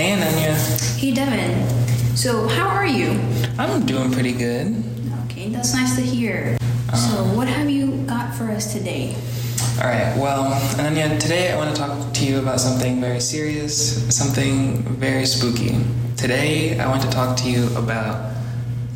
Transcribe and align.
Hey, 0.00 0.16
Ananya. 0.16 0.56
Hey, 0.96 1.12
Devon. 1.12 2.16
So, 2.16 2.48
how 2.48 2.68
are 2.68 2.86
you? 2.86 3.20
I'm 3.58 3.84
doing 3.84 4.10
pretty 4.10 4.32
good. 4.32 4.82
Okay, 5.26 5.50
that's 5.50 5.74
nice 5.74 5.94
to 5.96 6.00
hear. 6.00 6.56
So, 6.56 7.20
uh-huh. 7.20 7.36
what 7.36 7.46
have 7.46 7.68
you 7.68 8.00
got 8.08 8.32
for 8.32 8.48
us 8.48 8.72
today? 8.72 9.14
All 9.76 9.84
right, 9.84 10.16
well, 10.16 10.56
Ananya, 10.80 11.20
today 11.20 11.52
I 11.52 11.56
want 11.58 11.76
to 11.76 11.82
talk 11.82 12.14
to 12.14 12.24
you 12.24 12.38
about 12.38 12.60
something 12.60 12.98
very 12.98 13.20
serious, 13.20 14.00
something 14.08 14.78
very 14.96 15.26
spooky. 15.26 15.76
Today 16.16 16.80
I 16.80 16.88
want 16.88 17.02
to 17.02 17.10
talk 17.10 17.36
to 17.44 17.50
you 17.50 17.68
about 17.76 18.32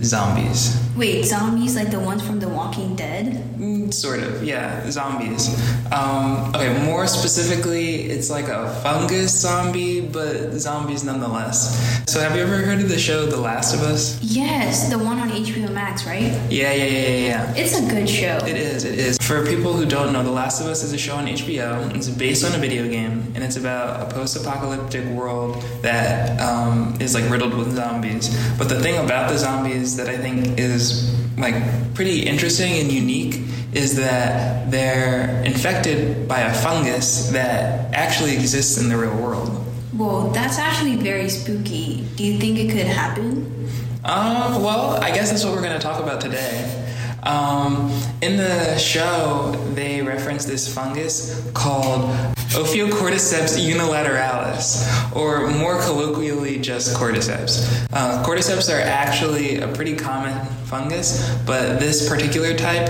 zombies. 0.03 0.81
Wait, 0.97 1.27
zombies 1.27 1.77
like 1.77 1.91
the 1.91 2.01
ones 2.01 2.27
from 2.27 2.41
The 2.41 2.49
Walking 2.49 2.97
Dead? 2.97 3.45
Mm, 3.59 3.84
Sort 3.91 4.21
of, 4.21 4.43
yeah, 4.45 4.89
zombies. 4.91 5.49
Um, 5.93 6.55
okay, 6.55 6.85
more 6.85 7.07
specifically, 7.07 8.03
it's 8.03 8.31
like 8.31 8.49
a 8.49 8.69
fungus 8.83 9.41
zombie, 9.41 10.01
but 10.01 10.53
zombies 10.53 11.05
nonetheless. 11.05 12.03
So, 12.11 12.21
have 12.21 12.37
you 12.37 12.43
ever 12.43 12.57
heard 12.59 12.81
of 12.81 12.89
the 12.89 12.99
show 12.99 13.27
The 13.27 13.41
Last 13.41 13.75
of 13.75 13.83
Us? 13.83 14.21
Yes, 14.23 14.91
the 14.91 14.99
one 14.99 15.19
on 15.19 15.31
HBO 15.31 15.73
Max, 15.73 16.07
right? 16.07 16.33
Yeah, 16.51 16.73
yeah, 16.73 16.85
yeah, 16.85 16.85
yeah, 16.85 17.27
yeah. 17.27 17.55
It's 17.57 17.79
a 17.79 17.89
good 17.89 18.09
show. 18.09 18.39
It 18.47 18.57
is, 18.57 18.85
it 18.85 18.99
is. 18.99 19.19
For 19.19 19.47
people 19.47 19.73
who 19.73 19.87
don't 19.87 20.13
know, 20.13 20.23
The 20.23 20.31
Last 20.31 20.61
of 20.61 20.67
Us 20.67 20.83
is 20.83 20.93
a 20.93 20.99
show 20.99 21.17
on 21.17 21.27
HBO. 21.27 21.95
It's 21.95 22.09
based 22.09 22.45
on 22.45 22.55
a 22.55 22.59
video 22.59 22.89
game, 22.89 23.33
and 23.35 23.45
it's 23.45 23.57
about 23.57 24.11
a 24.11 24.15
post 24.15 24.37
apocalyptic 24.37 25.05
world 25.07 25.63
that 25.83 26.41
um, 26.41 26.97
is 27.01 27.15
like 27.15 27.29
riddled 27.31 27.55
with 27.55 27.75
zombies. 27.75 28.29
But 28.59 28.69
the 28.69 28.81
thing 28.81 29.03
about 29.05 29.31
the 29.31 29.39
zombies 29.39 29.97
that 29.97 30.09
I 30.09 30.17
think 30.17 30.59
is 30.59 31.24
like 31.37 31.55
pretty 31.95 32.23
interesting 32.27 32.75
and 32.75 32.91
unique 32.91 33.41
is 33.73 33.97
that 33.97 34.71
they're 34.71 35.43
infected 35.45 36.29
by 36.29 36.41
a 36.41 36.55
fungus 36.55 37.31
that 37.31 37.93
actually 37.95 38.35
exists 38.35 38.79
in 38.81 38.89
the 38.89 38.97
real 38.97 39.17
world. 39.17 39.51
Well, 39.97 40.29
that's 40.31 40.59
actually 40.59 40.97
very 40.97 41.29
spooky. 41.29 42.05
Do 42.17 42.25
you 42.25 42.39
think 42.39 42.59
it 42.59 42.71
could 42.71 42.87
happen? 42.87 43.69
Um, 44.05 44.63
well, 44.63 45.03
I 45.03 45.11
guess 45.11 45.31
that's 45.31 45.45
what 45.45 45.55
we're 45.55 45.63
going 45.63 45.79
to 45.79 45.83
talk 45.83 46.03
about 46.03 46.21
today. 46.21 46.85
Um, 47.23 47.91
in 48.21 48.37
the 48.37 48.77
show, 48.77 49.53
they 49.75 50.03
reference 50.03 50.45
this 50.45 50.73
fungus 50.73 51.51
called 51.55 52.11
Ophiocordyceps 52.55 53.59
unilateralis, 53.59 54.87
or 55.15 55.49
more 55.51 55.81
colloquially, 55.83 56.61
just 56.61 56.97
cordyceps. 56.97 57.87
Uh, 57.93 58.25
cordyceps 58.25 58.73
are 58.73 58.81
actually 58.81 59.59
a 59.59 59.67
pretty 59.69 59.97
common 59.97 60.47
fungus, 60.67 61.35
but 61.47 61.81
this 61.81 62.09
particular 62.09 62.57
type 62.57 62.89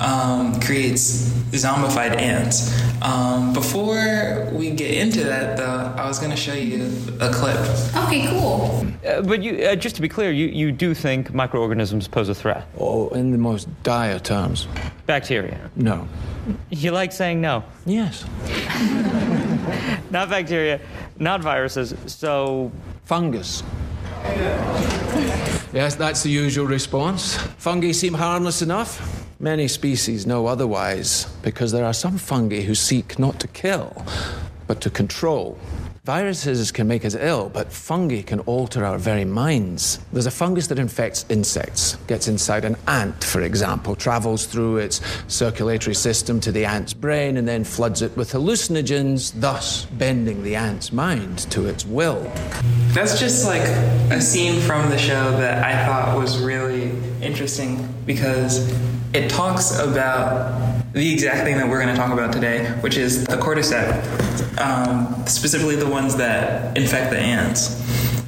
um, 0.00 0.60
creates 0.60 1.28
zombified 1.52 2.16
ants. 2.16 2.72
Um, 3.02 3.52
before 3.52 4.48
we 4.52 4.70
get 4.70 4.92
into 4.92 5.24
that, 5.24 5.56
though, 5.56 5.94
I 5.96 6.06
was 6.06 6.18
going 6.18 6.30
to 6.30 6.36
show 6.36 6.54
you 6.54 6.90
a 7.20 7.30
clip. 7.32 7.58
Okay, 8.04 8.26
cool. 8.28 8.86
Uh, 9.06 9.22
but 9.22 9.42
you, 9.42 9.64
uh, 9.64 9.76
just 9.76 9.96
to 9.96 10.02
be 10.02 10.08
clear, 10.08 10.30
you, 10.30 10.46
you 10.46 10.72
do 10.72 10.94
think 10.94 11.32
microorganisms 11.34 12.08
pose 12.08 12.28
a 12.28 12.34
threat? 12.34 12.66
Oh, 12.78 13.08
in 13.10 13.30
the 13.30 13.38
most 13.38 13.68
dire 13.82 14.18
terms. 14.18 14.66
Bacteria. 15.06 15.70
No. 15.76 16.08
You 16.70 16.90
like 16.90 17.12
saying 17.12 17.40
no. 17.40 17.64
Yes. 17.86 18.24
Not 20.10 20.28
bacteria, 20.30 20.80
not 21.18 21.42
viruses. 21.42 21.94
So, 22.06 22.70
Fungus. 23.04 23.62
Yes, 25.72 25.96
that's 25.96 26.22
the 26.22 26.30
usual 26.30 26.66
response. 26.66 27.36
Fungi 27.58 27.92
seem 27.92 28.14
harmless 28.14 28.62
enough. 28.62 29.13
Many 29.40 29.66
species 29.66 30.26
know 30.26 30.46
otherwise 30.46 31.24
because 31.42 31.72
there 31.72 31.84
are 31.84 31.92
some 31.92 32.18
fungi 32.18 32.60
who 32.60 32.74
seek 32.74 33.18
not 33.18 33.40
to 33.40 33.48
kill, 33.48 34.04
but 34.68 34.80
to 34.82 34.90
control. 34.90 35.58
Viruses 36.04 36.70
can 36.70 36.86
make 36.86 37.04
us 37.04 37.14
ill, 37.14 37.48
but 37.48 37.72
fungi 37.72 38.20
can 38.20 38.40
alter 38.40 38.84
our 38.84 38.98
very 38.98 39.24
minds. 39.24 39.98
There's 40.12 40.26
a 40.26 40.30
fungus 40.30 40.66
that 40.68 40.78
infects 40.78 41.24
insects, 41.30 41.96
gets 42.06 42.28
inside 42.28 42.64
an 42.64 42.76
ant, 42.86 43.24
for 43.24 43.40
example, 43.40 43.96
travels 43.96 44.46
through 44.46 44.76
its 44.76 45.00
circulatory 45.28 45.94
system 45.94 46.40
to 46.40 46.52
the 46.52 46.66
ant's 46.66 46.92
brain, 46.92 47.38
and 47.38 47.48
then 47.48 47.64
floods 47.64 48.02
it 48.02 48.14
with 48.18 48.32
hallucinogens, 48.32 49.32
thus 49.40 49.86
bending 49.86 50.42
the 50.42 50.54
ant's 50.54 50.92
mind 50.92 51.38
to 51.50 51.66
its 51.66 51.86
will. 51.86 52.30
That's 52.88 53.18
just 53.18 53.46
like 53.46 53.62
a 54.12 54.20
scene 54.20 54.60
from 54.60 54.90
the 54.90 54.98
show 54.98 55.32
that 55.38 55.64
I 55.64 55.86
thought 55.86 56.18
was 56.18 56.38
really 56.38 56.92
interesting 57.22 57.88
because 58.04 58.70
it 59.14 59.30
talks 59.30 59.78
about 59.78 60.82
the 60.92 61.12
exact 61.12 61.44
thing 61.44 61.56
that 61.56 61.68
we're 61.68 61.80
going 61.80 61.94
to 61.94 62.00
talk 62.00 62.12
about 62.12 62.32
today, 62.32 62.66
which 62.80 62.96
is 62.96 63.24
the 63.24 63.36
cordyceps, 63.36 64.60
um, 64.60 65.24
specifically 65.26 65.76
the 65.76 65.88
ones 65.88 66.16
that 66.16 66.76
infect 66.76 67.10
the 67.10 67.18
ants. 67.18 67.80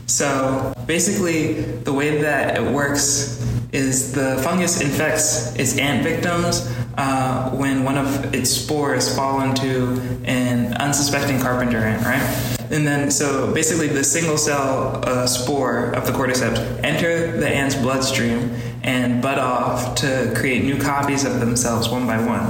So 0.06 0.72
basically, 0.86 1.54
the 1.54 1.92
way 1.92 2.22
that 2.22 2.56
it 2.56 2.72
works 2.72 3.44
is 3.76 4.12
the 4.12 4.40
fungus 4.42 4.80
infects 4.80 5.54
its 5.56 5.78
ant 5.78 6.02
victims 6.02 6.72
uh, 6.96 7.50
when 7.50 7.84
one 7.84 7.98
of 7.98 8.34
its 8.34 8.50
spores 8.50 9.14
fall 9.14 9.42
into 9.42 10.00
an 10.24 10.72
unsuspecting 10.74 11.38
carpenter 11.38 11.78
ant, 11.78 12.02
right? 12.04 12.56
And 12.70 12.86
then, 12.86 13.10
so 13.10 13.52
basically, 13.52 13.86
the 13.86 14.02
single 14.02 14.38
cell 14.38 15.04
uh, 15.04 15.26
spore 15.26 15.92
of 15.94 16.06
the 16.06 16.12
cordyceps 16.12 16.58
enter 16.82 17.38
the 17.38 17.48
ant's 17.48 17.76
bloodstream 17.76 18.50
and 18.82 19.22
bud 19.22 19.38
off 19.38 19.94
to 19.96 20.32
create 20.36 20.64
new 20.64 20.78
copies 20.78 21.24
of 21.24 21.38
themselves 21.38 21.88
one 21.88 22.06
by 22.06 22.18
one, 22.18 22.44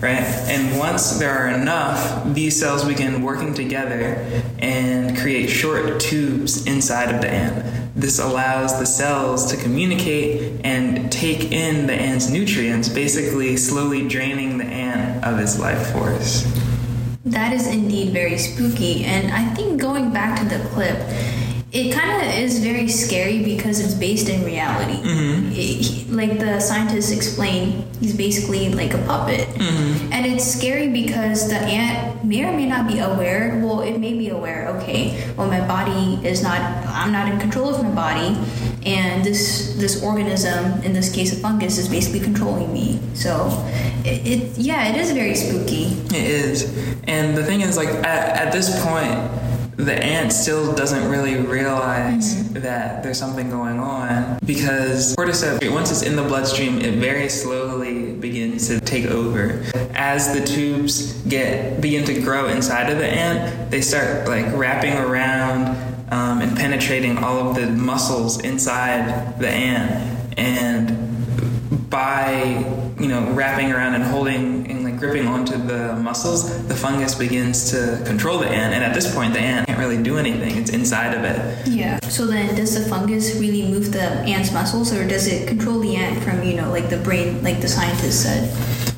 right? 0.00 0.24
And 0.48 0.78
once 0.78 1.18
there 1.18 1.30
are 1.30 1.48
enough, 1.48 2.34
these 2.34 2.58
cells 2.58 2.84
begin 2.84 3.22
working 3.22 3.54
together 3.54 4.26
and 4.58 5.16
create 5.16 5.48
short 5.48 6.00
tubes 6.00 6.66
inside 6.66 7.14
of 7.14 7.20
the 7.20 7.30
ant. 7.30 7.81
This 7.94 8.18
allows 8.18 8.78
the 8.78 8.86
cells 8.86 9.50
to 9.52 9.56
communicate 9.56 10.60
and 10.64 11.12
take 11.12 11.52
in 11.52 11.86
the 11.86 11.92
ant's 11.92 12.30
nutrients, 12.30 12.88
basically 12.88 13.56
slowly 13.56 14.08
draining 14.08 14.56
the 14.56 14.64
ant 14.64 15.22
of 15.24 15.38
its 15.38 15.58
life 15.58 15.92
force. 15.92 16.50
That 17.24 17.52
is 17.52 17.66
indeed 17.66 18.12
very 18.12 18.38
spooky. 18.38 19.04
And 19.04 19.30
I 19.30 19.54
think 19.54 19.80
going 19.80 20.10
back 20.10 20.38
to 20.40 20.44
the 20.46 20.64
clip, 20.70 20.96
it 21.72 21.94
kind 21.94 22.22
of 22.22 22.34
is 22.38 22.58
very 22.58 22.86
scary 22.86 23.42
because 23.42 23.80
it's 23.80 23.94
based 23.94 24.28
in 24.28 24.44
reality. 24.44 25.00
Mm-hmm. 25.02 25.52
It- 25.52 26.02
like 26.12 26.38
the 26.38 26.60
scientists 26.60 27.10
explain, 27.10 27.88
he's 27.98 28.14
basically 28.14 28.68
like 28.68 28.92
a 28.92 28.98
puppet. 28.98 29.48
Mm-hmm. 29.48 30.12
And 30.12 30.26
it's 30.26 30.44
scary 30.44 30.88
because 30.88 31.48
the 31.48 31.56
ant 31.56 32.22
may 32.22 32.44
or 32.44 32.52
may 32.52 32.66
not 32.66 32.86
be 32.86 32.98
aware. 32.98 33.58
Well, 33.64 33.80
it 33.80 33.98
may 33.98 34.12
be 34.12 34.28
aware, 34.28 34.68
okay, 34.76 35.32
well, 35.36 35.48
my 35.48 35.66
body 35.66 36.20
is 36.26 36.42
not, 36.42 36.60
I'm 36.86 37.12
not 37.12 37.32
in 37.32 37.40
control 37.40 37.74
of 37.74 37.82
my 37.82 37.90
body. 37.90 38.36
And 38.84 39.24
this 39.24 39.74
this 39.78 40.02
organism, 40.02 40.82
in 40.82 40.92
this 40.92 41.10
case 41.10 41.32
a 41.32 41.36
fungus, 41.36 41.78
is 41.78 41.88
basically 41.88 42.18
controlling 42.20 42.72
me. 42.72 43.00
So, 43.14 43.48
it, 44.04 44.26
it 44.26 44.58
yeah, 44.58 44.88
it 44.88 44.96
is 44.96 45.12
very 45.12 45.36
spooky. 45.36 45.84
It 46.06 46.12
is. 46.12 46.64
And 47.04 47.36
the 47.36 47.44
thing 47.44 47.60
is, 47.60 47.76
like, 47.76 47.88
at, 47.88 48.46
at 48.46 48.52
this 48.52 48.68
point, 48.84 49.16
the 49.82 49.94
ant 49.94 50.32
still 50.32 50.74
doesn't 50.74 51.10
really 51.10 51.36
realize 51.36 52.52
that 52.52 53.02
there's 53.02 53.18
something 53.18 53.50
going 53.50 53.80
on 53.80 54.38
because 54.44 55.16
cordyceps, 55.16 55.72
once 55.72 55.90
it's 55.90 56.02
in 56.02 56.14
the 56.14 56.22
bloodstream, 56.22 56.78
it 56.78 56.94
very 56.94 57.28
slowly 57.28 58.12
begins 58.12 58.68
to 58.68 58.80
take 58.80 59.06
over. 59.06 59.64
As 59.94 60.32
the 60.32 60.44
tubes 60.44 61.20
get 61.22 61.80
begin 61.80 62.04
to 62.04 62.20
grow 62.20 62.48
inside 62.48 62.90
of 62.90 62.98
the 62.98 63.08
ant, 63.08 63.70
they 63.70 63.80
start 63.80 64.28
like 64.28 64.46
wrapping 64.54 64.94
around 64.94 65.76
um, 66.12 66.40
and 66.40 66.56
penetrating 66.56 67.18
all 67.18 67.48
of 67.48 67.56
the 67.56 67.66
muscles 67.66 68.40
inside 68.40 69.38
the 69.40 69.48
ant, 69.48 70.38
and 70.38 71.90
by 71.90 72.64
you 73.00 73.08
know 73.08 73.32
wrapping 73.32 73.72
around 73.72 73.94
and 73.94 74.04
holding 74.04 74.70
and 74.70 74.81
gripping 75.02 75.26
onto 75.26 75.58
the 75.58 75.96
muscles, 75.96 76.64
the 76.68 76.74
fungus 76.76 77.16
begins 77.16 77.72
to 77.72 78.00
control 78.06 78.38
the 78.38 78.46
ant, 78.46 78.72
and 78.72 78.84
at 78.84 78.94
this 78.94 79.12
point, 79.12 79.34
the 79.34 79.40
ant 79.40 79.66
can't 79.66 79.78
really 79.80 80.00
do 80.00 80.16
anything. 80.16 80.56
It's 80.56 80.70
inside 80.70 81.12
of 81.12 81.24
it. 81.24 81.66
Yeah. 81.66 81.98
So 82.08 82.24
then, 82.24 82.54
does 82.54 82.80
the 82.80 82.88
fungus 82.88 83.34
really 83.34 83.68
move 83.68 83.92
the 83.92 84.06
ant's 84.30 84.52
muscles, 84.52 84.92
or 84.92 85.06
does 85.06 85.26
it 85.26 85.48
control 85.48 85.80
the 85.80 85.96
ant 85.96 86.22
from, 86.22 86.44
you 86.44 86.54
know, 86.54 86.70
like 86.70 86.88
the 86.88 86.98
brain, 86.98 87.42
like 87.42 87.60
the 87.60 87.68
scientist 87.68 88.22
said? 88.22 88.48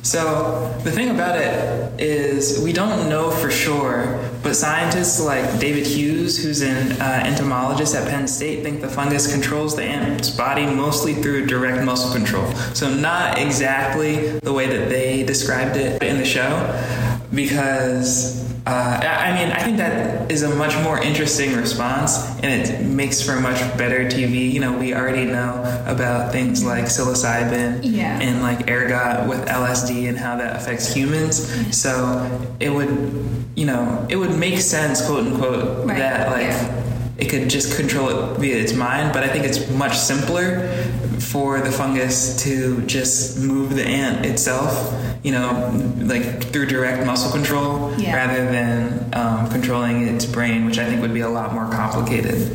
So 0.03 0.79
the 0.83 0.91
thing 0.91 1.09
about 1.09 1.37
it 1.39 1.99
is 1.99 2.61
we 2.63 2.71
don't 2.71 3.09
know 3.09 3.31
for 3.31 3.49
sure, 3.49 4.19
but 4.43 4.55
scientists 4.55 5.19
like 5.19 5.59
David 5.59 5.87
Hughes, 5.87 6.41
who's 6.41 6.61
an 6.61 6.91
uh, 7.01 7.23
entomologist 7.25 7.95
at 7.95 8.07
Penn 8.07 8.27
State, 8.27 8.63
think 8.63 8.81
the 8.81 8.87
fungus 8.87 9.31
controls 9.31 9.75
the 9.75 9.83
ant's 9.83 10.29
body 10.29 10.65
mostly 10.65 11.15
through 11.15 11.47
direct 11.47 11.83
muscle 11.83 12.11
control. 12.13 12.45
So 12.73 12.93
not 12.93 13.39
exactly 13.39 14.39
the 14.39 14.53
way 14.53 14.67
that 14.67 14.89
they 14.89 15.23
described 15.23 15.75
it 15.75 16.01
in 16.03 16.17
the 16.17 16.25
show, 16.25 16.49
because 17.33 18.54
uh, 18.67 18.99
I 19.03 19.31
mean 19.37 19.51
I 19.51 19.59
think 19.59 19.77
that 19.77 20.31
is 20.31 20.41
a 20.43 20.53
much 20.55 20.75
more 20.83 20.99
interesting 20.99 21.55
response, 21.55 22.17
and 22.41 22.61
it 22.67 22.83
makes 22.83 23.21
for 23.21 23.39
much 23.39 23.59
better 23.77 24.05
TV. 24.05 24.51
You 24.51 24.59
know, 24.59 24.75
we 24.77 24.93
already 24.95 25.25
know 25.25 25.61
about 25.85 26.31
things 26.31 26.63
like 26.65 26.85
psilocybin 26.85 27.81
Yeah. 27.83 28.19
and 28.19 28.41
like 28.41 28.67
ergot 28.69 29.27
with 29.29 29.47
LSD 29.47 30.09
and 30.09 30.17
how 30.17 30.35
that 30.37 30.55
affects 30.55 30.91
humans. 30.93 31.35
So 31.77 31.93
it 32.59 32.69
would, 32.69 32.89
you 33.55 33.65
know, 33.67 34.05
it 34.09 34.15
would 34.15 34.35
make 34.37 34.59
sense, 34.59 35.05
quote 35.05 35.27
unquote, 35.27 35.85
Right, 35.85 35.97
that 35.99 36.31
like 36.31 36.47
yeah. 36.47 36.83
it 37.19 37.29
could 37.29 37.49
just 37.49 37.77
control 37.77 38.09
it 38.09 38.39
via 38.39 38.57
its 38.57 38.73
mind. 38.73 39.13
But 39.13 39.23
I 39.23 39.27
think 39.27 39.45
it's 39.45 39.69
much 39.71 39.95
simpler 39.95 40.67
for 41.25 41.59
the 41.59 41.71
fungus 41.71 42.35
to 42.43 42.81
just 42.85 43.39
move 43.39 43.75
the 43.75 43.83
ant 43.83 44.25
itself, 44.25 44.93
you 45.23 45.31
know, 45.31 45.71
like 46.01 46.43
through 46.51 46.67
direct 46.67 47.05
muscle 47.05 47.31
control 47.31 47.93
Yeah. 47.97 48.15
rather 48.15 48.45
than 48.51 49.09
um, 49.13 49.49
controlling 49.49 50.07
its 50.07 50.25
brain, 50.25 50.65
which 50.65 50.77
I 50.77 50.85
think 50.85 51.01
would 51.01 51.13
be 51.13 51.21
a 51.21 51.29
lot 51.29 51.53
more 51.53 51.69
complicated. 51.71 52.51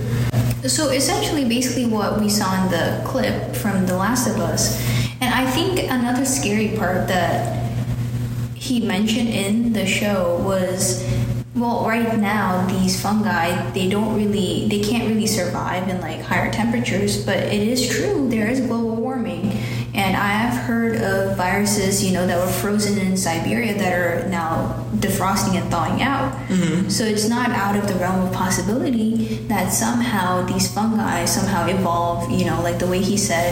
So 0.70 0.90
essentially, 0.90 1.44
basically, 1.49 1.87
what 1.87 2.20
we 2.20 2.28
saw 2.28 2.62
in 2.64 2.70
the 2.70 3.02
clip 3.06 3.56
from 3.56 3.87
The 3.87 3.96
Last 3.96 4.28
of 4.28 4.37
Us, 4.38 4.78
and 5.20 5.34
I 5.34 5.50
think 5.50 5.81
another 5.90 6.25
scary 6.25 6.76
part 6.76 7.08
that 7.08 7.70
he 8.55 8.81
mentioned 8.81 9.28
in 9.31 9.72
the 9.72 9.87
show 9.87 10.38
was 10.44 11.02
well 11.60 11.86
right 11.86 12.18
now 12.18 12.66
these 12.66 13.00
fungi 13.00 13.70
they 13.72 13.88
don't 13.88 14.16
really 14.16 14.66
they 14.68 14.80
can't 14.80 15.08
really 15.08 15.26
survive 15.26 15.86
in 15.88 16.00
like 16.00 16.20
higher 16.20 16.50
temperatures 16.50 17.24
but 17.24 17.36
it 17.36 17.62
is 17.62 17.88
true 17.88 18.28
there 18.28 18.48
is 18.48 18.60
global 18.60 18.96
warming. 18.96 19.52
And 19.92 20.16
i 20.16 20.28
have 20.28 20.56
heard 20.66 20.96
of 20.96 21.36
viruses 21.36 22.02
you 22.04 22.12
know 22.12 22.26
that 22.26 22.38
were 22.38 22.52
frozen 22.52 22.98
in 22.98 23.16
siberia 23.16 23.74
that 23.74 23.92
are 23.92 24.28
now 24.28 24.86
defrosting 25.00 25.60
and 25.60 25.70
thawing 25.70 26.02
out. 26.02 26.32
Mm-hmm. 26.48 26.88
So 26.88 27.04
it's 27.04 27.28
not 27.28 27.50
out 27.50 27.76
of 27.76 27.88
the 27.88 27.94
realm 27.94 28.26
of 28.26 28.32
possibility 28.32 29.36
that 29.48 29.72
somehow 29.72 30.42
these 30.42 30.72
fungi 30.72 31.24
somehow 31.24 31.66
evolve 31.66 32.30
you 32.30 32.44
know 32.44 32.60
like 32.62 32.78
the 32.78 32.86
way 32.86 33.00
he 33.00 33.16
said 33.16 33.50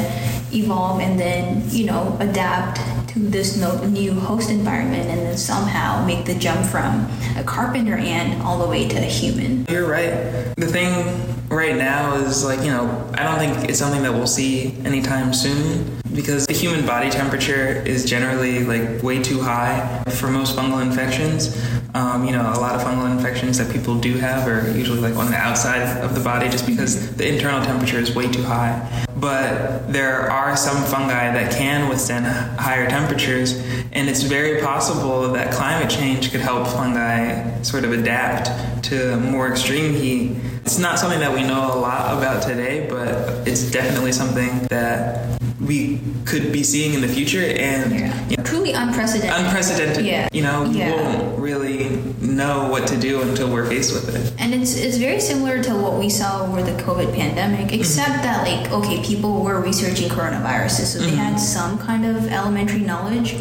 evolve 0.53 1.01
and 1.01 1.19
then 1.19 1.63
you 1.71 1.87
know 1.87 2.17
adapt 2.21 2.79
this 3.19 3.57
no, 3.57 3.85
new 3.87 4.13
host 4.13 4.51
environment 4.51 5.09
and 5.09 5.21
then 5.21 5.37
somehow 5.37 6.05
make 6.07 6.25
the 6.25 6.35
jump 6.35 6.65
from 6.67 7.09
a 7.37 7.45
carpenter 7.45 7.97
ant 7.97 8.43
all 8.43 8.59
the 8.59 8.69
way 8.69 8.89
to 8.89 8.97
a 8.97 9.03
human. 9.03 9.67
You're 9.69 9.89
right. 9.89 10.11
The 10.57 10.67
thing 10.67 11.49
right 11.49 11.77
now 11.77 12.15
is 12.17 12.45
like, 12.45 12.61
you 12.61 12.71
know, 12.71 13.11
I 13.15 13.25
don't 13.25 13.39
think 13.39 13.69
it's 13.69 13.79
something 13.79 14.03
that 14.03 14.13
we'll 14.13 14.27
see 14.27 14.77
anytime 14.85 15.33
soon 15.33 16.01
because 16.15 16.47
the 16.47 16.53
human 16.53 16.87
body 16.87 17.11
temperature 17.11 17.83
is 17.87 18.05
generally 18.05 18.65
like 18.65 19.03
way 19.03 19.23
too 19.23 19.41
high 19.41 20.03
for 20.11 20.29
most 20.29 20.57
fungal 20.57 20.83
infections. 20.83 21.57
Um, 21.95 22.25
you 22.25 22.33
know, 22.33 22.43
a 22.43 22.61
lot 22.61 22.75
of 22.75 22.83
fungal 22.83 23.11
infections 23.11 23.59
that 23.59 23.73
people 23.73 23.99
do 23.99 24.15
have 24.19 24.47
are 24.47 24.71
usually 24.77 25.01
like 25.01 25.17
on 25.17 25.31
the 25.31 25.37
outside 25.37 25.83
of 26.03 26.15
the 26.15 26.21
body 26.21 26.49
just 26.49 26.67
because 26.67 27.17
the 27.17 27.27
internal 27.27 27.65
temperature 27.65 27.99
is 27.99 28.15
way 28.15 28.31
too 28.31 28.43
high. 28.43 29.07
But 29.21 29.93
there 29.93 30.31
are 30.31 30.57
some 30.57 30.85
fungi 30.85 31.33
that 31.33 31.53
can 31.53 31.89
withstand 31.89 32.27
higher 32.59 32.89
temperatures, 32.89 33.55
and 33.93 34.09
it's 34.09 34.23
very 34.23 34.61
possible 34.63 35.33
that 35.33 35.53
climate 35.53 35.91
change 35.91 36.31
could 36.31 36.41
help 36.41 36.69
fungi 36.69 37.63
sort 37.63 37.85
of 37.85 37.93
adapt 37.93 38.85
to 38.85 39.17
more 39.19 39.49
extreme 39.49 39.95
heat. 39.95 40.37
It's 40.65 40.79
not 40.79 40.99
something 40.99 41.21
that 41.21 41.33
we 41.33 41.43
know 41.43 41.73
a 41.75 41.79
lot 41.79 42.17
about 42.17 42.43
today, 42.43 42.87
but 42.89 43.49
it's 43.49 43.71
definitely 43.71 44.13
something 44.13 44.67
that 44.69 45.41
we 45.61 46.01
could 46.25 46.53
be 46.53 46.63
seeing 46.63 46.95
in 46.95 47.01
the 47.01 47.09
future 47.09 47.43
and 47.43 48.31
you 48.31 48.37
know, 48.37 48.43
Truly 48.45 48.73
unprecedented. 48.73 49.45
unprecedented. 49.45 50.05
Yeah. 50.07 50.29
You 50.33 50.43
know, 50.43 50.69
we 50.69 50.79
Yeah. 50.79 50.93
won't 50.93 51.39
really 51.39 51.99
know 52.21 52.69
what 52.71 52.87
to 52.89 52.97
do 52.97 53.23
until 53.23 53.51
we're 53.51 53.67
faced 53.67 53.93
with 53.93 54.15
it. 54.15 54.33
And 54.39 54.55
it's, 54.55 54.77
it's 54.77 54.97
very 54.99 55.21
similar 55.21 55.63
to 55.65 55.75
what 55.75 55.99
we 55.99 56.09
saw 56.09 56.45
over 56.45 56.63
the 56.63 56.81
COVID 56.83 57.13
pandemic, 57.15 57.67
mm-hmm. 57.67 57.81
except 57.81 58.23
that, 58.23 58.47
like, 58.47 58.71
okay, 58.71 59.03
people 59.03 59.43
were 59.43 59.61
researching 59.61 60.09
coronaviruses, 60.09 60.87
so 60.93 60.99
they 61.01 61.11
had 61.11 61.35
mm-hmm. 61.35 61.39
some 61.39 61.79
kind 61.79 62.07
of 62.07 62.29
elementary 62.29 62.81
knowledge, 62.81 63.35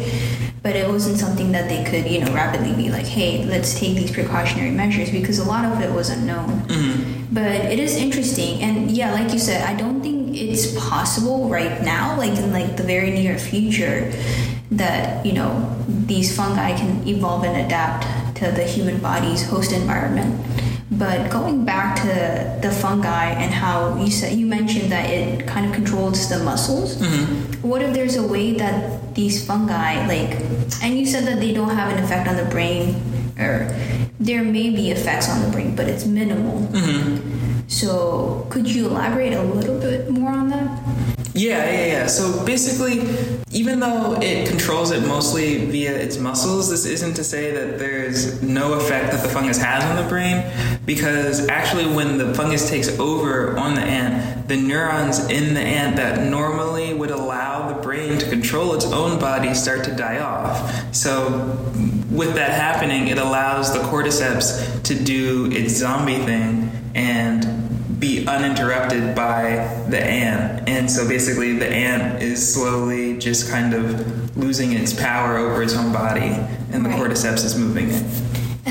but 0.62 0.74
it 0.74 0.88
wasn't 0.88 1.18
something 1.18 1.52
that 1.52 1.68
they 1.68 1.84
could, 1.84 2.10
you 2.10 2.24
know, 2.24 2.32
rapidly 2.32 2.74
be 2.74 2.90
like, 2.90 3.06
hey, 3.06 3.44
let's 3.44 3.78
take 3.78 3.96
these 3.96 4.10
precautionary 4.10 4.72
measures 4.72 5.10
because 5.10 5.38
a 5.38 5.44
lot 5.44 5.64
of 5.64 5.80
it 5.80 5.92
was 5.92 6.10
unknown. 6.10 6.62
Mm-hmm. 6.66 7.34
But 7.34 7.52
it 7.52 7.78
is 7.78 7.94
interesting, 7.94 8.62
and 8.62 8.90
yeah, 8.90 9.12
like 9.12 9.32
you 9.32 9.38
said, 9.38 9.62
I 9.62 9.78
don't 9.78 10.00
think 10.02 10.17
it's 10.38 10.78
possible 10.78 11.48
right 11.48 11.82
now, 11.82 12.16
like 12.16 12.38
in 12.38 12.52
like 12.52 12.76
the 12.76 12.82
very 12.82 13.10
near 13.10 13.38
future, 13.38 14.12
that 14.70 15.24
you 15.24 15.32
know 15.32 15.76
these 15.86 16.34
fungi 16.36 16.76
can 16.76 17.06
evolve 17.06 17.44
and 17.44 17.66
adapt 17.66 18.36
to 18.36 18.50
the 18.52 18.64
human 18.64 18.98
body's 18.98 19.48
host 19.48 19.72
environment. 19.72 20.44
But 20.90 21.30
going 21.30 21.64
back 21.64 21.96
to 21.96 22.66
the 22.66 22.74
fungi 22.74 23.30
and 23.30 23.52
how 23.52 23.96
you 24.02 24.10
said 24.10 24.38
you 24.38 24.46
mentioned 24.46 24.90
that 24.90 25.10
it 25.10 25.46
kind 25.46 25.66
of 25.66 25.72
controls 25.72 26.28
the 26.28 26.38
muscles. 26.38 26.96
Mm-hmm. 26.96 27.68
What 27.68 27.82
if 27.82 27.92
there's 27.92 28.16
a 28.16 28.26
way 28.26 28.54
that 28.54 29.14
these 29.14 29.44
fungi, 29.46 30.06
like, 30.06 30.40
and 30.82 30.98
you 30.98 31.04
said 31.04 31.26
that 31.26 31.40
they 31.40 31.52
don't 31.52 31.70
have 31.70 31.92
an 31.92 32.02
effect 32.02 32.26
on 32.26 32.36
the 32.36 32.46
brain, 32.46 32.96
or 33.38 33.68
there 34.18 34.42
may 34.42 34.70
be 34.70 34.90
effects 34.90 35.28
on 35.28 35.42
the 35.42 35.50
brain, 35.50 35.76
but 35.76 35.88
it's 35.88 36.06
minimal. 36.06 36.60
Mm-hmm. 36.68 37.37
So 37.68 38.46
could 38.48 38.66
you 38.66 38.86
elaborate 38.86 39.34
a 39.34 39.42
little 39.42 39.78
bit 39.78 40.10
more 40.10 40.30
on 40.30 40.48
that? 40.48 40.82
Yeah, 41.34 41.70
yeah, 41.70 41.86
yeah. 41.86 42.06
So 42.06 42.44
basically, 42.44 43.06
even 43.52 43.78
though 43.78 44.18
it 44.20 44.48
controls 44.48 44.90
it 44.90 45.06
mostly 45.06 45.66
via 45.66 45.96
its 45.96 46.18
muscles, 46.18 46.70
this 46.70 46.86
isn't 46.86 47.14
to 47.14 47.22
say 47.22 47.52
that 47.52 47.78
there's 47.78 48.42
no 48.42 48.72
effect 48.72 49.12
that 49.12 49.22
the 49.22 49.28
fungus 49.28 49.58
has 49.58 49.84
on 49.84 50.02
the 50.02 50.08
brain, 50.08 50.50
because 50.86 51.46
actually, 51.48 51.86
when 51.94 52.18
the 52.18 52.34
fungus 52.34 52.68
takes 52.68 52.88
over 52.98 53.56
on 53.56 53.74
the 53.74 53.82
ant, 53.82 54.48
the 54.48 54.56
neurons 54.56 55.20
in 55.28 55.54
the 55.54 55.60
ant 55.60 55.96
that 55.96 56.26
normally 56.28 56.94
would 56.94 57.10
allow 57.10 57.68
the 57.72 57.80
brain 57.82 58.18
to 58.18 58.28
control 58.28 58.74
its 58.74 58.86
own 58.86 59.20
body 59.20 59.54
start 59.54 59.84
to 59.84 59.94
die 59.94 60.18
off. 60.18 60.94
So, 60.94 61.56
with 62.10 62.34
that 62.34 62.50
happening, 62.50 63.08
it 63.08 63.18
allows 63.18 63.72
the 63.72 63.80
cordyceps 63.80 64.82
to 64.84 64.94
do 64.94 65.50
its 65.52 65.74
zombie 65.74 66.18
thing 66.18 66.67
and 66.94 68.00
be 68.00 68.26
uninterrupted 68.26 69.14
by 69.14 69.84
the 69.88 70.02
ant. 70.02 70.68
And 70.68 70.90
so 70.90 71.08
basically, 71.08 71.58
the 71.58 71.68
ant 71.68 72.22
is 72.22 72.54
slowly 72.54 73.18
just 73.18 73.50
kind 73.50 73.74
of 73.74 74.36
losing 74.36 74.72
its 74.72 74.92
power 74.92 75.36
over 75.36 75.62
its 75.62 75.74
own 75.74 75.92
body, 75.92 76.38
and 76.72 76.84
the 76.84 76.90
Right. 76.90 77.00
cordyceps 77.00 77.44
is 77.44 77.56
moving 77.56 77.90
it. 77.90 78.02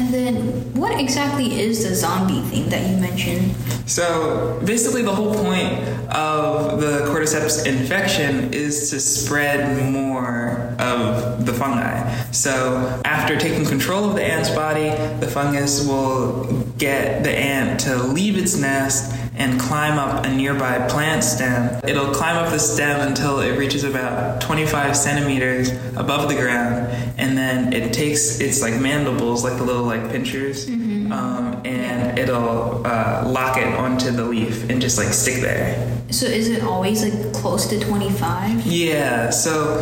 And 0.08 0.16
then, 0.16 0.74
what 0.74 0.98
exactly 1.02 1.60
is 1.60 1.84
the 1.84 1.94
zombie 1.94 2.40
thing 2.44 2.70
that 2.70 2.90
you 2.90 2.96
mentioned? 2.96 3.54
So 3.88 4.58
basically, 4.64 5.02
the 5.02 5.14
whole 5.14 5.36
point 5.36 5.84
of 6.08 6.80
the 6.80 7.00
cordyceps 7.10 7.68
infection 7.68 8.54
is 8.54 8.90
to 8.92 9.02
spread 9.02 9.92
more 9.92 10.74
of 10.80 11.46
the 11.46 11.52
fungi. 11.52 12.10
So 12.32 13.02
after 13.04 13.38
taking 13.38 13.66
control 13.66 14.06
of 14.06 14.16
the 14.16 14.24
ant's 14.24 14.50
body, 14.50 14.92
the 15.20 15.28
fungus 15.28 15.86
will 15.86 16.64
get 16.78 17.26
the 17.26 17.32
ant 17.38 17.82
to 17.82 18.02
leave 18.02 18.38
its 18.38 18.56
nest 18.56 19.14
and 19.38 19.60
climb 19.60 19.98
up 20.00 20.26
a 20.26 20.30
nearby 20.30 20.88
plant 20.88 21.24
stem. 21.24 21.80
It'll 21.88 22.14
climb 22.14 22.38
up 22.38 22.52
the 22.52 22.60
stem 22.60 23.08
until 23.08 23.40
it 23.40 23.58
reaches 23.58 23.84
about 23.84 24.42
25 24.42 24.96
centimeters 24.96 25.72
above 25.96 26.28
the 26.28 26.36
ground, 26.36 26.88
and 27.18 27.38
then 27.38 27.72
it 27.72 27.94
takes 27.94 28.40
its 28.40 28.62
like 28.62 28.80
mandibles, 28.80 29.44
like 29.44 29.58
the 29.58 29.64
little 29.64 29.84
like 29.84 30.12
pinchers, 30.12 30.68
um, 30.68 31.62
and 31.64 32.18
it'll 32.18 32.86
uh, 32.86 33.24
lock 33.28 33.58
it 33.58 33.68
onto 33.76 34.12
the 34.12 34.24
leaf 34.24 34.70
and 34.70 34.82
just 34.82 34.98
like 34.98 35.14
stick 35.14 35.42
there. 35.42 35.94
So, 36.10 36.26
is 36.26 36.50
it 36.50 36.64
always 36.64 37.04
like 37.04 37.34
close 37.34 37.68
to 37.68 37.80
25? 37.80 38.66
Yeah, 38.66 39.30
so 39.30 39.78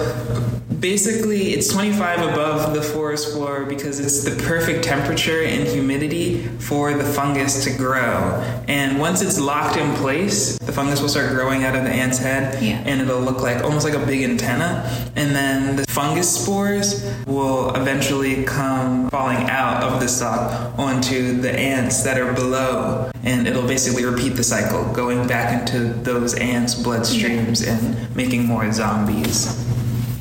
basically 0.79 1.53
it's 1.53 1.67
25 1.71 2.31
above 2.31 2.73
the 2.73 2.81
forest 2.81 3.33
floor 3.33 3.65
because 3.65 3.99
it's 3.99 4.23
the 4.23 4.43
perfect 4.43 4.83
temperature 4.83 5.41
and 5.41 5.67
humidity 5.67 6.43
for 6.59 6.93
the 6.93 7.03
fungus 7.03 7.63
to 7.63 7.75
grow. 7.75 8.41
And 8.67 8.84
once 8.99 9.21
it's 9.21 9.39
locked 9.39 9.77
in 9.77 9.93
place, 9.95 10.57
the 10.59 10.71
fungus 10.71 11.01
will 11.01 11.09
start 11.09 11.31
growing 11.31 11.63
out 11.63 11.75
of 11.75 11.83
the 11.83 11.89
ant's 11.89 12.17
head 12.17 12.61
Yeah. 12.61 12.81
and 12.85 13.01
it'll 13.01 13.21
look 13.21 13.41
like 13.41 13.63
almost 13.63 13.85
like 13.85 13.93
a 13.95 14.05
big 14.05 14.23
antenna. 14.23 14.89
And 15.15 15.35
then 15.35 15.75
the 15.75 15.85
fungus 15.87 16.41
spores 16.41 17.03
will 17.25 17.73
eventually 17.75 18.43
come 18.43 19.09
falling 19.09 19.49
out 19.49 19.83
of 19.83 19.99
the 19.99 20.07
sock 20.07 20.77
onto 20.77 21.39
the 21.41 21.51
ants 21.51 22.03
that 22.03 22.19
are 22.19 22.33
below. 22.33 23.09
And 23.23 23.47
it'll 23.47 23.67
basically 23.67 24.05
repeat 24.05 24.29
the 24.35 24.43
cycle, 24.43 24.83
going 24.93 25.27
back 25.27 25.59
into 25.59 25.93
those 26.03 26.33
ants' 26.35 26.75
bloodstreams 26.75 27.67
and 27.67 28.15
making 28.15 28.45
more 28.45 28.71
zombies. 28.71 29.61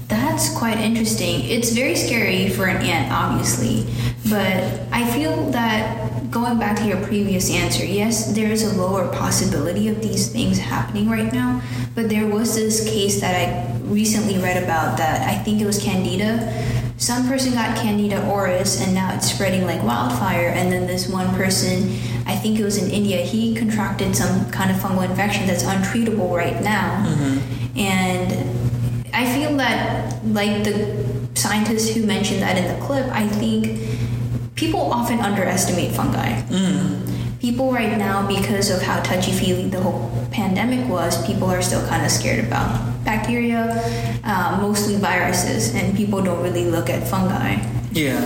That's 0.08 0.56
quite 0.56 0.78
interesting. 0.78 1.44
It's 1.44 1.70
very 1.72 1.96
scary 1.96 2.48
for 2.50 2.66
an 2.66 2.78
ant, 2.84 3.12
obviously, 3.12 3.86
but 4.28 4.80
I 4.92 5.10
feel 5.12 5.50
that 5.50 6.30
going 6.30 6.58
back 6.58 6.76
to 6.78 6.84
your 6.86 7.00
previous 7.04 7.50
answer, 7.50 7.84
yes, 7.84 8.34
there 8.34 8.50
is 8.50 8.62
a 8.62 8.76
lower 8.76 9.08
possibility 9.12 9.88
of 9.88 10.00
these 10.02 10.32
things 10.32 10.58
happening 10.58 11.08
right 11.08 11.32
now, 11.32 11.62
but 11.94 12.08
there 12.08 12.26
was 12.26 12.54
this 12.54 12.88
case 12.88 13.20
that 13.20 13.34
I 13.34 13.76
recently 13.84 14.38
read 14.38 14.62
about 14.62 14.98
that 14.98 15.28
I 15.28 15.42
think 15.42 15.60
it 15.60 15.66
was 15.66 15.82
Candida. 15.82 16.50
Some 16.96 17.28
person 17.28 17.52
got 17.52 17.76
Candida 17.76 18.16
auris 18.22 18.82
and 18.82 18.94
now 18.94 19.14
it's 19.14 19.30
spreading 19.30 19.66
like 19.66 19.82
wildfire, 19.82 20.48
and 20.48 20.72
then 20.72 20.86
this 20.86 21.08
one 21.08 21.28
person, 21.34 21.90
I 22.26 22.34
think 22.34 22.58
it 22.58 22.64
was 22.64 22.82
in 22.82 22.90
India, 22.90 23.18
he 23.18 23.54
contracted 23.54 24.16
some 24.16 24.50
kind 24.50 24.70
of 24.70 24.78
fungal 24.78 25.08
infection 25.08 25.46
that's 25.46 25.64
untreatable 25.64 26.34
right 26.34 26.62
now. 26.62 27.04
Mm-hmm. 27.06 27.78
And 27.78 29.14
I 29.14 29.32
feel 29.32 29.56
that, 29.58 30.24
like 30.24 30.64
the 30.64 31.04
scientist 31.34 31.94
who 31.94 32.06
mentioned 32.06 32.42
that 32.42 32.56
in 32.56 32.66
the 32.66 32.84
clip, 32.86 33.06
I 33.06 33.28
think 33.28 33.78
people 34.64 34.92
often 34.92 35.20
underestimate 35.20 35.92
fungi. 35.92 36.40
people 37.40 37.70
right 37.72 37.98
now, 37.98 38.26
because 38.26 38.70
of 38.70 38.80
how 38.80 39.02
touchy 39.02 39.30
feely 39.30 39.68
the 39.68 39.80
whole 39.80 40.08
pandemic 40.32 40.88
was, 40.88 41.24
people 41.26 41.44
are 41.50 41.60
still 41.60 41.86
kind 41.88 42.02
of 42.04 42.10
scared 42.10 42.42
about 42.42 42.68
bacteria, 43.04 43.62
uh, 44.24 44.58
mostly 44.62 44.96
viruses, 44.96 45.74
and 45.74 45.94
people 45.94 46.22
don't 46.22 46.42
really 46.42 46.64
look 46.64 46.88
at 46.88 47.06
fungi. 47.06 47.60
Yeah. 47.92 48.24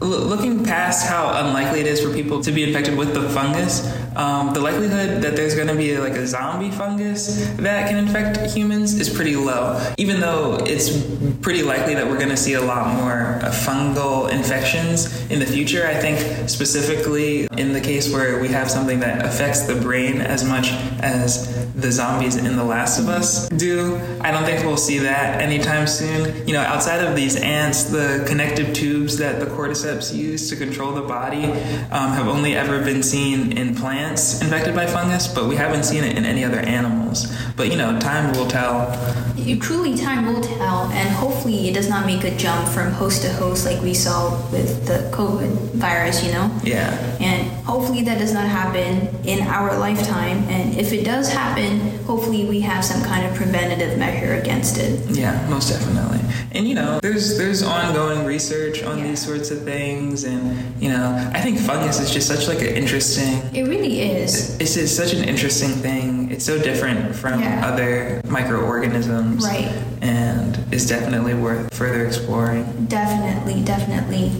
L- 0.00 0.08
looking 0.32 0.64
past 0.64 1.08
how 1.08 1.34
unlikely 1.44 1.80
it 1.80 1.86
is 1.88 2.00
for 2.00 2.12
people 2.14 2.40
to 2.42 2.52
be 2.52 2.62
infected 2.62 2.96
with 2.96 3.12
the 3.14 3.28
fungus, 3.30 3.82
um, 4.16 4.52
the 4.52 4.60
likelihood 4.60 5.22
that 5.22 5.36
there's 5.36 5.54
going 5.54 5.68
to 5.68 5.74
be 5.74 5.96
like 5.98 6.14
a 6.14 6.26
zombie 6.26 6.70
fungus 6.70 7.46
that 7.56 7.88
can 7.88 7.98
infect 7.98 8.38
humans 8.50 8.98
is 8.98 9.08
pretty 9.08 9.36
low. 9.36 9.80
Even 9.96 10.20
though 10.20 10.58
it's 10.66 11.04
pretty 11.40 11.62
likely 11.62 11.94
that 11.94 12.06
we're 12.06 12.18
going 12.18 12.28
to 12.28 12.36
see 12.36 12.54
a 12.54 12.60
lot 12.60 12.94
more 12.94 13.40
uh, 13.42 13.50
fungal 13.50 14.30
infections 14.30 15.30
in 15.30 15.38
the 15.38 15.46
future, 15.46 15.86
I 15.86 15.94
think 15.94 16.48
specifically 16.48 17.48
in 17.56 17.72
the 17.72 17.80
case 17.80 18.12
where 18.12 18.40
we 18.40 18.48
have 18.48 18.70
something 18.70 19.00
that 19.00 19.24
affects 19.24 19.62
the 19.62 19.74
brain 19.74 20.20
as 20.20 20.44
much 20.44 20.72
as 21.00 21.62
the 21.74 21.90
zombies 21.90 22.36
in 22.36 22.56
The 22.56 22.64
Last 22.64 22.98
of 22.98 23.08
Us 23.08 23.48
do, 23.48 23.96
I 24.20 24.30
don't 24.30 24.44
think 24.44 24.64
we'll 24.64 24.76
see 24.76 24.98
that 24.98 25.40
anytime 25.40 25.86
soon. 25.86 26.46
You 26.46 26.54
know, 26.54 26.60
outside 26.60 27.04
of 27.04 27.16
these 27.16 27.36
ants, 27.36 27.84
the 27.84 28.24
connective 28.28 28.74
tubes 28.74 29.16
that 29.18 29.40
the 29.40 29.46
cordyceps 29.46 30.14
use 30.14 30.50
to 30.50 30.56
control 30.56 30.92
the 30.92 31.02
body 31.02 31.44
um, 31.44 32.12
have 32.12 32.28
only 32.28 32.54
ever 32.54 32.84
been 32.84 33.02
seen 33.02 33.56
in 33.56 33.74
plants 33.74 34.01
infected 34.10 34.74
by 34.74 34.86
fungus, 34.86 35.28
but 35.28 35.46
we 35.48 35.56
haven't 35.56 35.84
seen 35.84 36.04
it 36.04 36.16
in 36.16 36.24
any 36.24 36.44
other 36.44 36.58
animals. 36.60 37.26
But 37.56 37.70
you 37.70 37.76
know, 37.76 37.98
time 38.00 38.32
will 38.36 38.46
tell. 38.48 38.90
You- 39.36 39.58
Truly, 39.58 39.96
time 39.96 40.26
will 40.26 40.40
tell, 40.40 40.90
and 40.92 41.08
hopefully, 41.10 41.68
it 41.68 41.74
does 41.74 41.88
not 41.88 42.06
make 42.06 42.22
a 42.24 42.30
jump 42.36 42.68
from 42.68 42.92
host 42.92 43.22
to 43.22 43.32
host 43.32 43.66
like 43.66 43.80
we 43.82 43.92
saw 43.94 44.30
with 44.52 44.86
the 44.86 45.10
COVID 45.10 45.50
virus, 45.74 46.22
you 46.24 46.30
know? 46.32 46.48
Yeah. 46.62 46.90
And 47.20 47.50
hopefully, 47.66 48.02
that 48.02 48.18
does 48.18 48.32
not 48.32 48.46
happen 48.46 49.08
in 49.24 49.40
our 49.48 49.76
lifetime. 49.78 50.38
And 50.48 50.76
if 50.78 50.92
it 50.92 51.04
does 51.04 51.32
happen, 51.32 51.80
hopefully, 52.06 52.44
we 52.46 52.60
have 52.60 52.84
some 52.84 53.02
kind 53.02 53.26
of 53.26 53.34
preventative 53.34 53.98
measure 53.98 54.34
against 54.34 54.78
it. 54.78 55.00
Yeah, 55.10 55.34
most 55.50 55.70
definitely. 55.70 56.20
And 56.52 56.68
you 56.68 56.74
know, 56.74 57.00
there's 57.00 57.38
there's 57.38 57.62
ongoing 57.62 58.24
research 58.26 58.82
on 58.82 58.98
Yeah. 58.98 59.08
these 59.08 59.22
sorts 59.24 59.50
of 59.50 59.62
things, 59.64 60.24
and 60.24 60.56
you 60.82 60.90
know, 60.90 61.30
I 61.34 61.40
think 61.40 61.58
fungus 61.58 61.98
is 62.00 62.10
just 62.10 62.28
such 62.28 62.46
like 62.48 62.60
an 62.60 62.74
interesting. 62.76 63.40
It 63.54 63.64
really 63.68 64.00
is. 64.02 64.56
It's 64.60 64.74
just 64.74 64.96
such 64.96 65.12
an 65.14 65.24
interesting 65.24 65.70
thing. 65.70 66.30
It's 66.30 66.44
so 66.44 66.58
different 66.58 67.14
from 67.14 67.40
Yeah. 67.40 67.66
other 67.66 68.20
microorganisms, 68.28 69.44
Right. 69.44 69.70
And 70.02 70.58
is 70.70 70.86
definitely 70.88 71.34
worth 71.34 71.72
further 71.74 72.04
exploring. 72.06 72.64
Definitely, 72.88 73.62
definitely. 73.64 74.32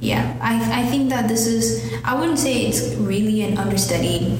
Yeah, 0.00 0.34
I, 0.40 0.82
I 0.82 0.86
think 0.90 1.10
that 1.10 1.28
this 1.28 1.46
is, 1.46 1.82
I 2.04 2.18
wouldn't 2.18 2.38
say 2.38 2.66
it's 2.66 2.94
really 2.96 3.42
an 3.42 3.56
understudied 3.58 4.34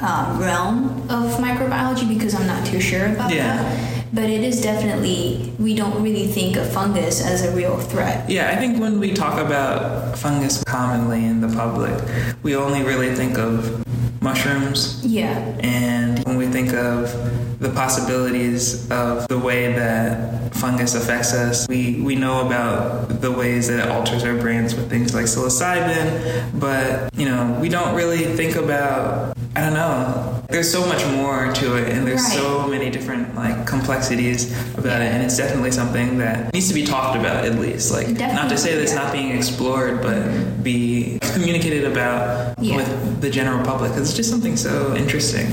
um, 0.00 0.38
realm 0.40 0.88
of 1.10 1.32
microbiology 1.40 2.08
because 2.08 2.34
I'm 2.34 2.46
not 2.46 2.64
too 2.66 2.80
sure 2.80 3.06
about 3.06 3.32
Yeah. 3.32 3.56
that. 3.62 4.04
But 4.12 4.30
it 4.30 4.42
is 4.42 4.62
definitely, 4.62 5.52
we 5.58 5.74
don't 5.74 6.02
really 6.02 6.26
think 6.28 6.56
of 6.56 6.70
fungus 6.72 7.20
as 7.24 7.44
a 7.44 7.54
real 7.54 7.76
threat. 7.78 8.28
Yeah, 8.30 8.48
I 8.50 8.56
think 8.56 8.80
when 8.80 8.98
we 9.00 9.12
talk 9.12 9.38
about 9.38 10.16
fungus 10.16 10.64
commonly 10.64 11.24
in 11.26 11.40
the 11.42 11.48
public, 11.54 11.92
we 12.42 12.56
only 12.56 12.82
really 12.82 13.14
think 13.14 13.36
of 13.38 13.84
mushrooms 14.22 15.00
Yeah, 15.04 15.38
And 15.60 16.24
when 16.24 16.36
we 16.38 16.46
think 16.46 16.72
of 16.72 17.12
the 17.60 17.68
possibilities 17.70 18.88
of 18.90 19.26
the 19.28 19.38
way 19.38 19.72
that 19.72 20.54
fungus 20.54 20.94
affects 20.94 21.34
us, 21.34 21.66
we, 21.68 22.00
we 22.00 22.14
know 22.14 22.46
about 22.46 23.20
the 23.20 23.30
ways 23.32 23.68
that 23.68 23.80
it 23.86 23.90
alters 23.90 24.24
our 24.24 24.36
brains 24.36 24.74
with 24.74 24.88
things 24.88 25.14
like 25.14 25.24
psilocybin, 25.24 26.58
but 26.60 27.12
you 27.18 27.26
know, 27.26 27.58
we 27.60 27.68
don't 27.68 27.94
really 27.94 28.18
think 28.36 28.56
about 28.56 29.36
I 29.56 29.60
don't 29.62 29.74
know. 29.74 30.44
There's 30.50 30.70
so 30.70 30.86
much 30.86 31.04
more 31.16 31.52
to 31.52 31.76
it 31.76 31.88
and 31.88 32.06
there's 32.06 32.22
Right. 32.22 32.32
so 32.38 32.68
many 32.68 32.90
different 32.90 33.34
like 33.34 33.66
complexities 33.66 34.52
about 34.78 35.02
it 35.02 35.06
and 35.12 35.22
it's 35.22 35.36
definitely 35.36 35.72
something 35.72 36.18
that 36.18 36.52
needs 36.54 36.68
to 36.68 36.74
be 36.74 36.84
talked 36.86 37.18
about 37.18 37.44
at 37.44 37.58
least. 37.58 37.90
Like 37.90 38.08
not 38.08 38.48
to 38.50 38.56
say 38.56 38.74
that 38.74 38.82
it's 38.82 38.94
not 38.94 39.12
being 39.12 39.36
explored, 39.36 40.00
but 40.00 40.62
be 40.62 41.18
communicated 41.34 41.84
about 41.84 42.54
Yeah. 42.60 42.76
with 42.76 43.20
the 43.20 43.30
general 43.30 43.64
public 43.64 43.90
'cause 43.92 44.02
it's 44.02 44.14
just 44.14 44.30
something 44.30 44.56
so 44.56 44.94
interesting. 44.96 45.48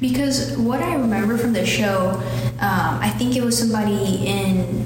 Because 0.00 0.56
what 0.56 0.82
I 0.82 0.94
remember 0.94 1.36
from 1.36 1.52
the 1.52 1.66
show, 1.66 2.10
um, 2.60 2.98
I 3.00 3.10
think 3.18 3.36
it 3.36 3.42
was 3.42 3.58
somebody 3.58 4.26
in 4.26 4.84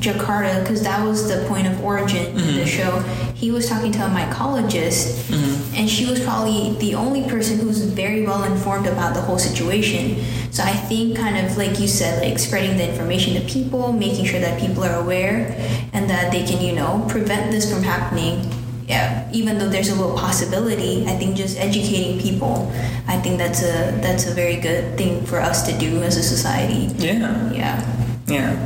Jakarta, 0.00 0.62
because 0.62 0.82
that 0.84 1.04
was 1.04 1.28
the 1.28 1.46
point 1.48 1.66
of 1.66 1.82
origin 1.84 2.26
in 2.38 2.56
the 2.56 2.66
show. 2.66 3.00
He 3.34 3.50
was 3.50 3.68
talking 3.68 3.92
to 3.92 4.06
a 4.06 4.08
mycologist, 4.08 5.30
and 5.76 5.88
she 5.88 6.06
was 6.06 6.22
probably 6.24 6.76
the 6.78 6.94
only 6.94 7.28
person 7.28 7.58
who's 7.58 7.82
very 7.82 8.24
well 8.24 8.44
informed 8.44 8.86
about 8.86 9.14
the 9.14 9.20
whole 9.20 9.38
situation. 9.38 10.24
So 10.50 10.62
I 10.62 10.72
think, 10.72 11.16
kind 11.16 11.44
of 11.44 11.56
like 11.58 11.78
you 11.78 11.88
said, 11.88 12.22
like 12.22 12.38
spreading 12.38 12.76
the 12.76 12.88
information 12.88 13.34
to 13.34 13.40
people, 13.52 13.92
making 13.92 14.24
sure 14.24 14.40
that 14.40 14.58
people 14.58 14.82
are 14.84 14.94
aware, 14.94 15.54
and 15.92 16.08
that 16.08 16.32
they 16.32 16.44
can, 16.44 16.62
you 16.64 16.72
know, 16.74 17.04
prevent 17.08 17.50
this 17.50 17.70
from 17.70 17.82
happening 17.82 18.48
yeah, 18.88 19.28
even 19.32 19.58
though 19.58 19.68
there's 19.68 19.90
a 19.90 19.94
little 19.94 20.16
possibility, 20.16 21.04
I 21.06 21.14
think 21.16 21.36
just 21.36 21.58
educating 21.58 22.18
people, 22.18 22.72
I 23.06 23.18
think 23.18 23.36
that's 23.36 23.62
a 23.62 23.92
that's 24.00 24.26
a 24.26 24.32
very 24.32 24.56
good 24.56 24.96
thing 24.96 25.26
for 25.26 25.38
us 25.38 25.62
to 25.68 25.76
do 25.78 26.02
as 26.02 26.16
a 26.16 26.22
society. 26.22 26.88
Yeah. 26.96 27.52
Yeah. 27.52 27.76
Yeah. 28.26 28.56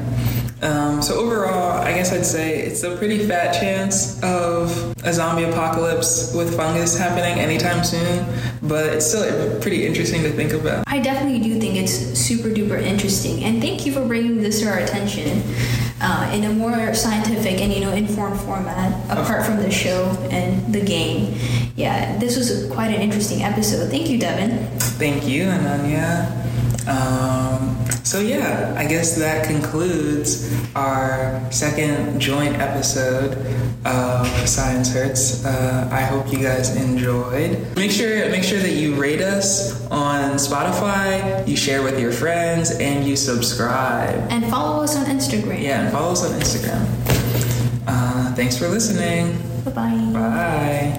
Um, 0.62 1.02
so 1.02 1.16
overall, 1.16 1.62
I 1.92 1.94
guess 1.96 2.11
I'd 2.11 2.25
say 2.25 2.62
it's 2.62 2.84
a 2.84 2.96
pretty 2.96 3.26
fat 3.26 3.52
chance 3.52 4.18
of 4.22 4.96
a 5.04 5.12
zombie 5.12 5.44
apocalypse 5.44 6.34
with 6.34 6.56
fungus 6.56 6.96
happening 6.96 7.38
anytime 7.38 7.84
soon, 7.84 8.25
but 8.62 8.87
it's 8.87 9.08
still 9.08 9.61
pretty 9.61 9.87
interesting 9.87 10.22
to 10.22 10.30
think 10.30 10.54
about. 10.54 10.84
I 10.87 11.00
definitely 11.00 11.40
do 11.40 11.61
think 11.61 11.76
it's 11.76 11.92
super 12.18 12.49
duper 12.49 12.80
interesting, 12.80 13.44
and 13.44 13.61
thank 13.61 13.84
you 13.84 13.92
for 13.92 14.06
bringing 14.06 14.40
this 14.40 14.61
to 14.62 14.70
our 14.70 14.78
attention 14.78 15.42
uh, 16.00 16.32
in 16.32 16.44
a 16.44 16.52
more 16.54 16.94
scientific 16.94 17.61
and 17.61 17.70
you 17.70 17.80
know 17.80 17.92
informed 17.92 18.40
format, 18.40 18.90
apart 19.11 19.44
from 19.44 19.58
the 19.58 19.70
show 19.70 20.06
and 20.30 20.72
the 20.72 20.80
game. 20.80 21.38
Yeah, 21.76 22.16
this 22.16 22.38
was 22.38 22.72
quite 22.72 22.88
an 22.88 23.02
interesting 23.02 23.42
episode. 23.42 23.90
Thank 23.90 24.08
you, 24.08 24.18
Devon. 24.18 24.66
Thank 24.96 25.28
you, 25.28 25.44
Ananya. 25.44 26.38
Um, 26.88 27.31
so 28.12 28.21
yeah, 28.21 28.75
I 28.76 28.85
guess 28.85 29.16
that 29.16 29.47
concludes 29.47 30.52
our 30.76 31.50
second 31.50 32.21
joint 32.21 32.57
episode 32.57 33.38
of 33.87 34.26
Science 34.47 34.92
Hurts. 34.92 35.47
Uh, 35.47 35.88
I 35.90 36.02
hope 36.02 36.31
you 36.31 36.38
guys 36.38 36.76
enjoyed. 36.76 37.75
Make 37.75 37.90
sure 37.90 38.28
make 38.28 38.45
sure 38.45 38.59
that 38.59 38.75
you 38.75 38.97
rate 38.97 39.23
us 39.23 39.90
on 39.90 40.33
Spotify, 40.35 41.49
you 41.49 41.57
share 41.57 41.83
with 41.83 41.99
your 41.99 42.12
friends, 42.12 42.73
and 42.73 43.07
you 43.07 43.16
subscribe. 43.16 44.31
And 44.31 44.45
follow 44.50 44.83
us 44.83 44.95
on 44.95 45.07
Instagram. 45.07 45.62
Yeah, 45.62 45.85
and 45.85 45.90
follow 45.90 46.12
us 46.12 46.23
on 46.23 46.38
Instagram. 46.38 46.85
Uh, 47.87 48.35
thanks 48.35 48.59
for 48.59 48.69
listening. 48.69 49.38
Bye 49.64 49.71
bye. 49.71 50.12
Bye. 50.12 50.99